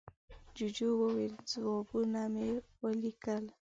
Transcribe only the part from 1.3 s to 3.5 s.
ځوابونه مې وليکل.